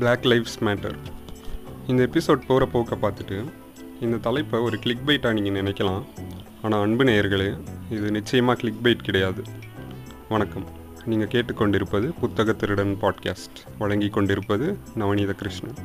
Black 0.00 0.26
lives 0.30 0.58
matter 0.60 0.96
இந்த 1.86 2.00
episode 2.06 2.42
போகிற 2.48 2.66
போக்க 2.72 2.96
பார்த்துட்டு 3.02 3.36
இந்த 4.00 4.16
தலைப்பை 4.16 4.60
ஒரு 4.60 4.78
கிளிக் 4.78 5.04
பைட்டாக 5.06 5.32
நீங்கள் 5.36 5.56
நினைக்கலாம். 5.60 6.02
ஆனால் 6.62 6.82
அன்பு 6.82 7.04
நேயர்களே 7.04 7.48
இது 7.90 8.10
நிச்சயமாக 8.10 8.58
கிளிக் 8.60 8.82
பைட் 8.82 9.06
கிடையாது. 9.08 9.42
வணக்கம். 10.28 10.66
நீங்கள் 11.04 11.30
கேட்டுக்கொண்டிருப்பது 11.34 12.12
புத்தக 12.20 12.52
திருடன் 12.52 12.94
பாட்காஸ்ட் 13.02 13.58
வழங்கி 13.78 14.08
கொண்டிருப்பது 14.08 14.66
நவநீத 14.98 15.32
கிருஷ்ணன் 15.32 15.80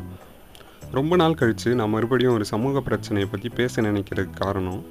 ரொம்ப 0.91 1.15
நாள் 1.15 1.39
கழித்து 1.41 1.75
நான் 1.75 1.93
மறுபடியும் 1.95 2.33
ஒரு 2.33 2.45
சமூக 2.45 2.81
பிரச்சனையை 2.81 3.29
பற்றி 3.31 3.49
பேச 3.49 3.81
நினைக்கிறதுக்கு 3.81 4.35
காரணம் 4.39 4.83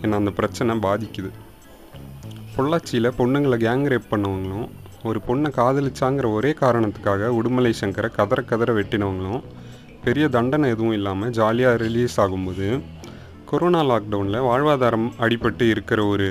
என்னை 0.00 0.18
அந்த 0.18 0.30
பிரச்சனை 0.30 0.78
பாதிக்குது. 0.78 1.32
பொள்ளாச்சியில் 2.56 3.16
பொண்ணுங்களை 3.20 3.58
கேங் 3.66 3.86
ரேப் 3.92 4.10
பண்ணவங்களும் 4.10 4.68
ஒரு 5.04 5.20
பொண்ணை 5.28 5.50
காதலிச்சாங்கிற 5.52 6.32
ஒரே 6.32 6.50
காரணத்துக்காக 6.60 7.30
உடுமலை 7.38 7.72
சங்கரை 7.80 8.10
கதற 8.10 8.42
கதற 8.42 8.72
வெட்டினவங்களும் 8.74 9.42
பெரிய 10.04 10.28
தண்டனை 10.28 10.70
எதுவும் 10.70 10.92
இல்லாமல் 10.92 11.30
ஜாலியாக 11.30 11.76
ரிலீஸ் 11.76 12.20
ஆகும்போது 12.20 12.68
கொரோனா 13.44 13.80
லாக்டவுனில் 13.82 14.46
வாழ்வாதாரம் 14.46 15.08
அடிபட்டு 15.18 15.62
இருக்கிற 15.62 16.04
ஒரு 16.04 16.28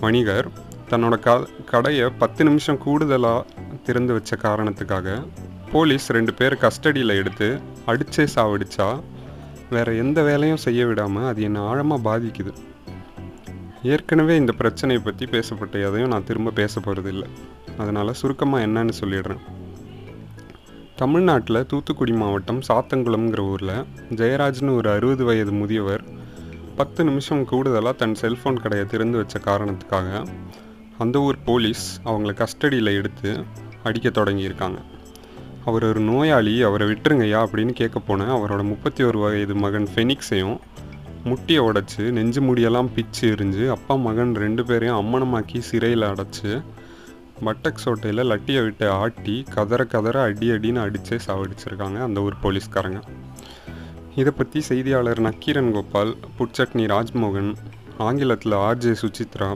வணிகர் 0.00 0.48
தன்னோட 0.90 1.18
க 1.18 1.48
கடையை 1.64 2.10
பத்து 2.18 2.44
நிமிஷம் 2.44 2.78
கூடுதலாக 2.78 3.46
திறந்து 3.84 4.12
வச்ச 4.12 4.36
காரணத்துக்காக 4.36 5.16
போலீஸ் 5.72 6.12
ரெண்டு 6.12 6.34
பேர் 6.34 6.58
கஸ்டடியில் 6.60 7.16
எடுத்து 7.16 7.48
அடிச்சே 7.86 8.26
சாவடிச்சா 8.34 8.88
வேறு 9.70 9.98
எந்த 9.98 10.22
வேலையும் 10.22 10.56
செய்ய 10.56 10.86
விடாமல் 10.86 11.26
அது 11.26 11.42
என்னை 11.42 11.60
ஆழமாக 11.60 12.00
பாதிக்குது. 12.08 12.52
ஏற்கனவே 13.82 14.36
இந்த 14.36 14.52
பிரச்சனையை 14.52 15.04
பற்றி 15.04 15.26
பேசப்பட்ட 15.26 15.78
எதையும் 15.78 16.08
நான் 16.08 16.24
திரும்ப 16.24 16.50
பேச 16.50 16.80
போகிறதில்ல 16.80 17.24
அதனால் 17.78 18.18
சுருக்கமாக 18.20 18.66
என்னன்னு 18.66 18.94
சொல்லிடுறேன். 19.00 19.42
தமிழ்நாட்டில் 20.96 21.66
தூத்துக்குடி 21.66 22.12
மாவட்டம் 22.12 22.60
சாத்தங்குளம்ங்கிற 22.68 23.38
ஊரில் 23.38 23.76
ஜெயராஜ்னு 24.10 24.76
ஒரு 24.76 24.90
அறுபது 24.90 25.24
வயது 25.24 25.52
முதியவர் 25.52 26.04
பத்து 26.76 27.04
நிமிஷம் 27.04 27.44
கூடுதலாக 27.44 27.96
தன் 27.96 28.16
செல்ஃபோன் 28.20 28.60
கடையை 28.60 28.86
திறந்து 28.86 29.16
வச்ச 29.16 29.38
காரணத்துக்காக 29.38 30.26
அந்த 30.98 31.20
ஊர் 31.20 31.36
போலீஸ் 31.44 31.84
அவங்கள 32.04 32.32
கஸ்டடியில் 32.34 32.96
எடுத்து 32.96 33.30
அடிக்க 33.82 34.08
தொடங்கியிருக்காங்க. 34.08 34.78
அவர் 35.64 35.84
ஒரு 35.84 36.00
நோயாளி 36.00 36.62
அவரை 36.62 36.86
விட்டுருங்கய்யா 36.88 37.40
அப்படின்னு 37.44 37.72
கேட்க 37.72 37.98
போன 37.98 38.26
அவரோட 38.36 38.62
முப்பத்தி 38.62 39.04
ஒரு 39.04 39.18
வயது 39.18 39.54
மகன் 39.54 39.88
ஃபெனிக்ஸையும் 39.94 40.58
முட்டியை 41.24 41.62
உடச்சி 41.62 42.02
நெஞ்சு 42.10 42.40
முடியெல்லாம் 42.40 42.90
பிச்சு 42.94 43.24
எரிஞ்சு 43.34 43.64
அப்பா 43.70 43.94
மகன் 43.94 44.34
ரெண்டு 44.34 44.64
பேரையும் 44.64 45.00
அம்மனமாக்கி 45.00 45.58
சிறையில் 45.58 46.02
அடைச்சு 46.02 46.50
மட்டக் 47.46 47.82
சோட்டையில் 47.82 48.28
லட்டியை 48.30 48.62
விட்டு 48.64 48.86
ஆட்டி 49.00 49.34
கதற 49.54 49.82
கதற 49.84 50.16
அடி 50.28 50.46
அடின்னு 50.54 50.80
அடித்தே 50.84 51.18
சாவடிச்சிருக்காங்க 51.26 51.98
அந்த 52.06 52.20
ஊர் 52.20 52.36
போலீஸ்காரங்க. 52.44 53.00
இதை 54.20 54.32
பற்றி 54.36 54.60
செய்தியாளர் 54.60 55.20
நக்கீரன் 55.26 55.72
கோபால் 55.72 56.12
புட்சட்னி 56.38 56.84
ராஜ்மோகன் 56.94 57.50
ஆங்கிலத்தில் 58.06 58.56
ஆர்ஜே 58.66 58.94
சுசித்ரா 59.02 59.50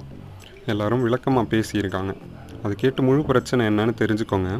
எல்லாரும் 0.66 1.04
விளக்கமாக 1.06 1.46
பேசியிருக்காங்க. 1.54 2.14
அது 2.62 2.74
கேட்டு 2.82 3.02
முழு 3.02 3.22
பிரச்சனை 3.30 3.62
என்னன்னு 3.66 3.94
தெரிஞ்சுக்கோங்க. 4.02 4.50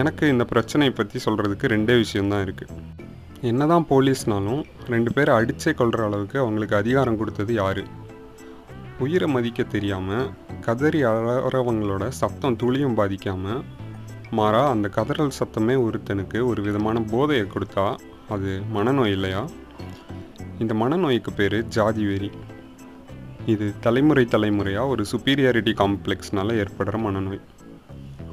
எனக்கு 0.00 0.24
இந்த 0.28 0.44
பிரச்சனையை 0.44 0.94
பற்றி 0.94 1.18
சொல்கிறதுக்கு 1.26 1.72
ரெண்டே 1.74 1.96
விஷயம்தான் 2.04 2.44
இருக்குது 2.46 2.76
என்னதான் 3.50 3.86
போலீஸ்னாலும் 3.90 4.62
ரெண்டு 4.92 5.10
பேரை 5.12 5.34
அடித்தே 5.34 5.72
கொள்கிற 5.74 6.04
அளவுக்கு 6.04 6.38
அவங்களுக்கு 6.38 6.76
அதிகாரம் 6.76 7.18
கொடுத்தது 7.20 7.52
யார்? 7.54 7.82
உயிரை 9.04 9.28
மதிக்க 9.34 9.62
தெரியாமல் 9.62 10.26
கதறி 10.70 11.04
அழறவங்களோட 11.04 12.08
சத்தம் 12.08 12.56
துளியும் 12.56 12.96
பாதிக்காமல் 12.96 13.62
மாறா 14.30 14.68
அந்த 14.68 14.88
கதறல் 14.96 15.32
சத்தமே 15.38 15.74
ஒருத்தனுக்கு 15.86 16.46
ஒரு 16.46 16.62
விதமான 16.62 17.00
போதையை 17.00 17.46
கொடுத்தா 17.46 17.98
அது 18.28 18.62
மனநோய் 18.74 19.10
இல்லையா? 19.10 19.48
இந்த 20.58 20.74
மனநோய்க்கு 20.74 21.30
பேர் 21.36 21.68
ஜாதி 21.68 22.06
வெறி. 22.06 22.30
இது 23.46 23.72
தலைமுறை 23.80 24.24
தலைமுறையாக 24.24 24.86
ஒரு 24.86 25.04
சுப்பீரியாரிட்டி 25.12 25.74
காம்ப்ளெக்ஸ்னால 25.82 26.56
ஏற்படுற 26.62 26.98
மனநோய். 26.98 27.40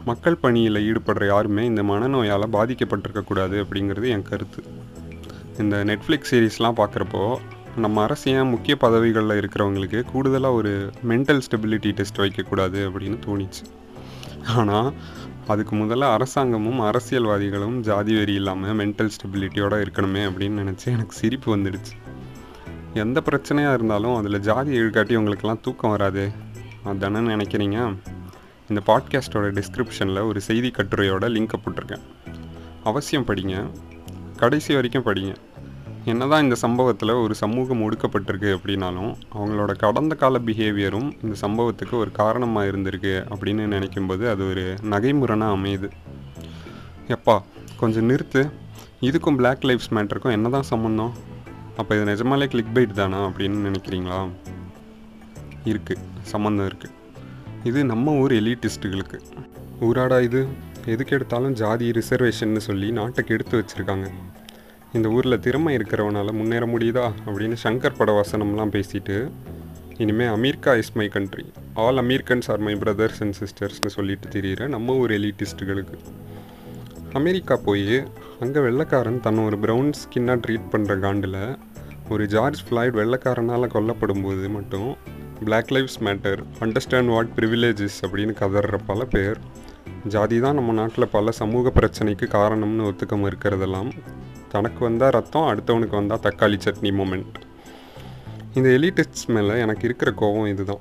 மக்கள் 0.06 0.36
பணியில் 0.36 0.84
ஈடுபடுற 0.90 1.26
யாருமே 1.26 1.66
இந்த 1.66 1.84
மனநோயால் 1.84 2.54
பாதிக்கப்பட்டிருக்கக்கூடாது 2.54 3.58
அப்படிங்கிறது 3.64 4.08
என் 4.08 4.24
கருத்து. 4.24 4.64
இந்த 5.58 5.84
நெட்ஃப்ளிக்ஸ் 5.84 6.32
சீரீஸ்லாம் 6.32 6.80
பார்க்குறப்போ 6.82 7.38
நம்ம 7.78 8.04
அரசியம் 8.04 8.48
முக்கிய 8.48 8.76
பதவிகளில் 8.76 9.40
இருக்கிறவங்களுக்கு 9.40 10.02
கூடுதலாக 10.02 10.54
ஒரு 10.54 10.92
மென்டல் 11.08 11.42
ஸ்டெபிலிட்டி 11.50 11.92
டெஸ்ட் 11.92 12.18
வைக்கக்கூடாது 12.18 12.90
அப்படின்னு 12.90 13.20
தோணிச்சு. 13.26 13.66
ஆனால் 14.48 14.94
அதுக்கு 15.48 15.76
முதல்ல 15.76 16.14
அரசாங்கமும் 16.14 16.80
அரசியல்வாதிகளும் 16.80 17.80
ஜாதி 17.80 18.16
வெறி 18.16 18.34
இல்லாமல் 18.34 18.76
மென்டல் 18.76 19.10
ஸ்டெபிலிட்டியோடு 19.10 19.86
இருக்கணுமே 19.86 20.24
அப்படின்னு 20.26 20.62
நினச்சி 20.62 20.86
எனக்கு 20.86 21.18
சிரிப்பு 21.18 21.58
வந்துடுச்சு. 21.58 21.96
எந்த 22.94 23.22
பிரச்சனையாக 23.32 23.74
இருந்தாலும் 23.74 24.16
அதில் 24.16 24.40
ஜாதி 24.40 24.78
ஈடுகாட்டி 24.78 25.16
உங்களுக்கெல்லாம் 25.16 25.62
தூக்கம் 25.62 25.90
வராது? 25.90 26.32
அதானே 26.84 27.20
நினைக்கிறீங்க? 27.20 27.96
இந்த 28.70 28.82
பாட்காஸ்ட்டோட 28.86 29.62
டிஸ்கிரிப்ஷனில் 29.62 30.28
ஒரு 30.28 30.42
செய்தி 30.42 30.72
கட்டுரையோட 30.72 31.30
லிங்கை 31.30 31.54
போட்டிருக்கேன். 31.66 32.02
அவசியம் 32.84 33.26
படிங்க. 33.26 33.70
கடைசி 34.38 34.74
வரைக்கும் 34.74 35.06
படிங்க. 35.06 35.36
என்னதான் 36.12 36.44
இந்த 36.44 36.56
சம்பவத்தில் 36.56 37.12
ஒரு 37.22 37.36
சமூகம் 37.36 37.82
ஒடுக்கப்பட்டிருக்கு 37.86 38.50
அப்படின்னாலும் 38.58 39.12
அவங்களோட 39.38 39.72
கடந்த 39.78 40.16
கால 40.16 40.40
பிஹேவியரும் 40.40 41.10
இந்த 41.24 41.36
சம்பவத்துக்கு 41.42 41.96
ஒரு 42.04 42.12
காரணமாக 42.12 42.68
இருந்திருக்கு 42.68 43.14
அப்படின்னு 43.34 43.64
நினைக்கும்போது 43.74 44.24
அது 44.30 44.44
ஒரு 44.50 44.64
நகைமுறனாக 44.94 45.56
அமையுது. 45.58 45.90
எப்பா 47.16 47.36
கொஞ்சம் 47.82 48.10
நிறுத்து. 48.10 48.44
இதுக்கும் 49.02 49.36
பிளாக் 49.36 49.66
லைஃப்ஸ் 49.70 49.92
மேட்டருக்கும் 49.96 50.36
என்ன 50.38 50.50
தான் 50.50 50.70
சம்மந்தம் 50.72 51.12
அப்போ 51.78 51.92
இது 51.96 52.06
நிஜமாலே 52.12 52.48
கிளிக் 52.48 52.74
பைட் 52.74 52.94
தானா 52.94 53.20
அப்படின்னு 53.28 53.60
நினைக்கிறீங்களா? 53.68 54.22
இருக்குது 55.72 56.06
சம்மந்தம் 56.34 56.68
இருக்குது 56.70 56.96
இது 57.64 57.86
நம்ம 57.86 58.16
ஊர் 58.22 58.32
எலிட்டிஸ்ட்டுகளுக்கு 58.32 59.20
ஊராடா 59.82 60.22
இது? 60.22 60.48
எதுக்கு 60.86 61.16
எடுத்தாலும் 61.16 61.54
ஜாதி 61.54 61.92
ரிசர்வேஷன்னு 61.92 62.62
சொல்லி 62.70 62.92
நாட்டை 62.92 63.24
கெடுத்து 63.26 63.56
வச்சுருக்காங்க. 63.60 64.08
இந்த 64.94 65.08
ஊரில் 65.10 65.40
திறமை 65.40 65.72
இருக்கிறவனால 65.78 66.34
முன்னேற 66.34 66.66
முடியுதா 66.66 67.06
அப்படின்னு 67.26 67.58
சங்கர் 67.64 67.98
பட 67.98 68.12
வசனம்லாம் 68.12 68.72
பேசிட்டு 68.72 69.16
இனிமேல் 69.98 70.32
America 70.34 70.74
is 70.76 70.94
my 70.94 71.08
country 71.08 71.46
all 71.74 71.98
Americans 71.98 72.48
are 72.50 72.60
my 72.60 72.74
brothers 72.76 73.20
and 73.22 73.36
சிஸ்டர்ஸ்னு 73.36 73.92
சொல்லிட்டு 73.94 74.28
தெரியிற 74.30 74.68
நம்ம 74.68 74.96
ஊர் 74.96 75.12
எலிட்டிஸ்ட்டுகளுக்கு 75.12 75.98
அமெரிக்கா 77.14 77.56
போய் 77.66 77.98
அங்கே 78.40 78.60
வெள்ளைக்காரன் 78.60 79.20
தன்னை 79.20 79.44
ஒரு 79.46 79.58
ப்ரௌன் 79.58 79.92
ஸ்கின்னாக 79.94 80.42
ட்ரீட் 80.46 80.72
பண்ணுற 80.72 80.96
காண்டில் 81.00 81.40
ஒரு 82.10 82.26
ஜார்ஜ் 82.28 82.62
ஃப்ளாய்ட் 82.68 82.98
வெள்ளைக்காரனால் 82.98 83.72
கொல்லப்படும் 83.72 84.22
போது 84.22 84.50
மட்டும் 84.50 84.90
black 85.44 85.72
lives 85.72 86.00
matter 86.04 86.40
understand 86.60 87.10
what 87.10 87.34
privileges 87.38 87.98
அப்படின்னு 88.04 88.34
கதற 88.34 88.80
பல 88.88 89.04
பேர் 89.06 89.40
ஜாதி 90.08 90.40
தான் 90.40 90.56
நம்ம 90.56 90.74
நாட்டில் 90.74 91.12
பல 91.12 91.32
சமூக 91.32 91.72
பிரச்சனைக்கு 91.76 92.26
காரணம்னு 92.32 92.88
ஒத்துக்க 92.88 93.16
மறுக்கிறதெல்லாம் 93.18 93.92
தனக்கு 94.50 94.84
வந்தால் 94.86 95.10
ரத்தம் 95.10 95.48
அடுத்தவனுக்கு 95.48 95.90
வந்தால் 95.90 96.20
தக்காளி 96.24 96.58
சட்னி 96.64 96.92
மூமெண்ட் 97.00 97.40
இந்த 98.54 98.70
எலிட்டிஸ்ட் 98.70 99.28
மேலே 99.28 99.60
எனக்கு 99.60 99.86
இருக்கிற 99.86 100.12
கோபம் 100.12 100.46
இதுதான். 100.46 100.80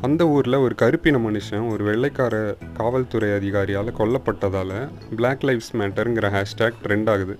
அந்த 0.00 0.28
ஊரில் 0.28 0.54
ஒரு 0.54 0.74
கருப்பின 0.74 1.18
மனுஷன் 1.18 1.68
ஒரு 1.68 1.84
வெள்ளைக்கார 1.84 2.56
காவல்துறை 2.74 3.28
அதிகாரியால் 3.30 3.92
கொல்லப்பட்டதால் 3.98 4.88
பிளாக் 5.16 5.42
லைவ்ஸ் 5.42 5.72
மேட்டருங்கிற 5.72 6.28
ஹேஷ்டேக் 6.30 6.80
ட்ரெண்ட் 6.82 7.10
ஆகுது. 7.10 7.38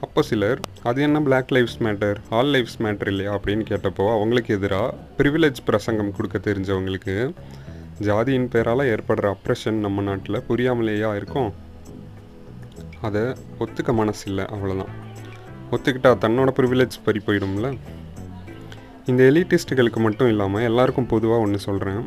அப்போ 0.00 0.22
சிலர் 0.22 0.60
அது 0.82 1.02
என்ன 1.02 1.20
black 1.20 1.50
lives 1.50 1.78
matter 1.78 2.16
all 2.30 2.46
lives 2.46 2.82
matter 2.82 3.06
இல்லையா? 3.06 3.38
அப்படின்னு 3.38 3.64
கேட்டப்போ 3.70 4.14
அவங்களுக்கு 4.14 4.54
எதிராக 4.54 4.94
ப்ரிவிலேஜ் 5.18 5.56
பிரசங்கம் 5.64 6.12
கொடுக்க 6.12 6.38
தெரிஞ்சவங்களுக்கு 6.38 7.34
ஜாதியின் 8.00 8.46
பேரால் 8.46 8.86
ஏற்படுற 8.86 9.34
அப்ரெஷன் 9.34 9.80
நம்ம 9.86 10.02
நாட்டில் 10.02 10.42
புரியாமலேயா 10.48 11.14
இருக்கும்? 11.14 11.52
அதை 13.02 13.22
ஒத்துக்க 13.58 13.92
மனசு 13.92 14.28
இல்லை 14.28 14.44
அவ்வளோதான் 14.44 14.92
ஒத்துக்கிட்டா 15.70 16.10
தன்னோட 16.24 16.50
ப்ரிவிலேஜ் 16.56 16.96
பறி 17.04 17.20
போயிடும்ல? 17.26 17.78
இந்த 19.06 19.22
எலிட்டிஸ்ட்டுகளுக்கு 19.24 19.96
மட்டும் 19.96 20.28
இல்லாமல் 20.28 20.62
எல்லாருக்கும் 20.62 21.06
பொதுவாக 21.06 21.42
ஒன்று 21.42 21.58
சொல்கிறேன் 21.58 22.04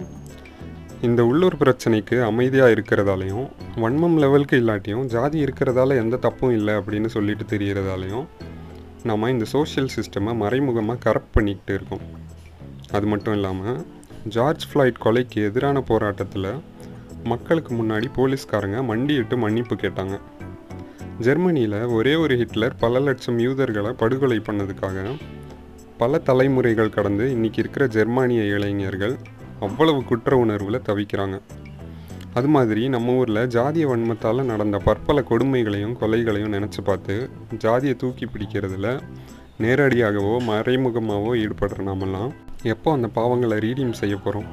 இந்த 1.01 1.25
உள்ளூர் 1.25 1.55
பிரச்சனைக்கு 1.55 2.23
அமைதியாக 2.23 2.71
இருக்கிறதாலையும் 2.71 3.45
வன்மம் 3.75 4.17
லெவலுக்கு 4.17 4.57
இல்லாட்டியும் 4.61 5.05
ஜாதி 5.05 5.43
இருக்கிறதால 5.43 5.95
எந்த 5.95 6.17
தப்பும் 6.17 6.51
இல்லை 6.51 6.73
அப்படின்னு 6.73 7.05
சொல்லிட்டு 7.05 7.57
தெரிகிறதாலையும் 7.57 8.25
நம்ம 9.03 9.29
இந்த 9.29 9.45
சோஷியல் 9.45 9.89
சிஸ்டமை 9.95 10.35
மறைமுகமாக 10.35 11.11
கரப்ட் 11.11 11.31
பண்ணிக்கிட்டு 11.31 11.73
இருக்கோம். 11.73 12.03
அது 12.91 13.05
மட்டும் 13.05 13.33
இல்லாமல் 13.33 13.85
ஜார்ஜ் 14.27 14.67
ஃப்ளாய்ட் 14.73 15.01
கொலைக்கு 15.05 15.43
எதிரான 15.43 15.81
போராட்டத்தில் 15.81 16.51
மக்களுக்கு 17.23 17.73
முன்னாடி 17.73 18.07
போலீஸ்காரங்க 18.15 18.83
மண்டியிட்டு 18.83 19.37
மன்னிப்பு 19.37 19.75
கேட்டாங்க. 19.75 20.19
ஜெர்மனியில் 21.25 21.77
ஒரே 21.87 22.15
ஒரு 22.15 22.35
ஹிட்லர் 22.37 22.75
பல 22.79 22.99
லட்சம் 22.99 23.39
யூதர்களை 23.39 23.91
படுகொலை 23.91 24.37
பண்ணதுக்காக 24.37 25.15
பல 25.97 26.17
தலைமுறைகள் 26.17 26.89
கடந்து 26.89 27.31
இன்னைக்கு 27.31 27.59
இருக்கிற 27.61 27.87
ஜெர்மானிய 27.87 28.43
இளைஞர்கள் 28.43 29.15
அவ்வளவு 29.59 30.03
குற்ற 30.03 30.37
உணர்வில் 30.37 30.85
தவிக்கிறாங்க. 30.89 31.37
அது 32.33 32.47
மாதிரி 32.47 32.89
நம்ம 32.89 33.13
ஊரில் 33.13 33.47
ஜாதிய 33.47 33.85
வன்மத்தால் 33.91 34.45
நடந்த 34.45 34.77
பற்பல 34.77 35.21
கொடுமைகளையும் 35.21 35.95
கொலைகளையும் 36.01 36.55
நினச்சி 36.57 36.81
பார்த்து 36.83 37.29
ஜாதியை 37.57 37.95
தூக்கி 37.95 38.25
பிடிக்கிறதுல 38.25 38.99
நேரடியாகவோ 39.59 40.35
மறைமுகமாகவோ 40.49 41.33
ஈடுபடுற 41.43 41.81
நாமெல்லாம் 41.81 42.31
எப்போ 42.63 42.91
அந்த 42.91 43.09
பாவங்களை 43.15 43.57
ரீடீம் 43.59 43.91
செய்ய 43.91 44.15
போகிறோம் 44.15 44.49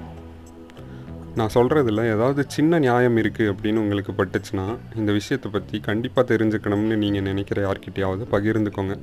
நான் 1.38 1.52
சொல்கிறதுல 1.54 2.04
ஏதாவது 2.12 2.42
சின்ன 2.54 2.78
நியாயம் 2.84 3.18
இருக்குது 3.22 3.50
அப்படின்னு 3.52 3.82
உங்களுக்கு 3.84 4.12
பட்டுச்சுன்னா 4.20 4.66
இந்த 5.00 5.10
விஷயத்தை 5.18 5.48
பற்றி 5.56 5.76
கண்டிப்பாக 5.88 6.24
தெரிஞ்சுக்கணும்னு 6.30 6.96
நீங்கள் 7.02 7.26
நினைக்கிற 7.28 7.58
யார்கிட்டையாவது 7.66 8.24
பகிர்ந்துக்கோங்க. 8.34 8.94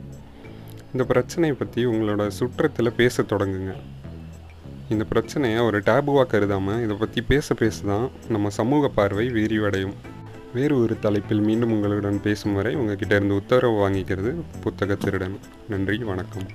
இந்த 0.94 1.04
பிரச்சனையை 1.12 1.56
பற்றி 1.60 1.82
உங்களோட 1.92 2.24
சுற்றத்தில் 2.40 2.98
பேச 3.00 3.24
தொடங்குங்க. 3.34 3.74
இந்த 4.94 5.04
பிரச்சனையை 5.12 5.60
ஒரு 5.68 5.80
டேபுவாக 5.90 6.28
கருதாமல் 6.34 6.82
இதை 6.86 6.98
பற்றி 7.04 7.22
பேச 7.32 7.56
பேச 7.62 7.78
தான் 7.92 8.08
நம்ம 8.36 8.52
சமூக 8.60 8.92
பார்வை 8.98 9.26
விரிவடையும். 9.38 9.96
வேறு 10.58 10.76
ஒரு 10.84 10.96
தலைப்பில் 11.06 11.46
மீண்டும் 11.48 11.74
உங்களுடன் 11.78 12.22
பேசும் 12.28 12.58
வரை 12.60 12.74
உங்ககிட்ட 12.82 13.14
இருந்து 13.20 13.40
உத்தரவு 13.42 13.78
வாங்கிக்கிறது 13.84 14.34
புத்தக 14.66 14.96
திருடன் 15.06 15.38
நன்றி 15.74 15.98
வணக்கம். 16.04 16.48